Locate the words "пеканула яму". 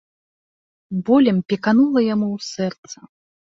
1.53-2.27